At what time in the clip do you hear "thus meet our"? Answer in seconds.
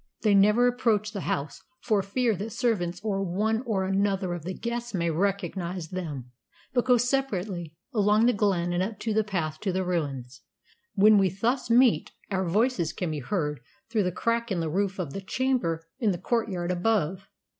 11.29-12.47